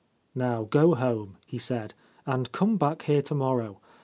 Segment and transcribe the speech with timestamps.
[0.33, 1.95] 'Now go home,' he said, c
[2.25, 3.79] and come back here to morrow.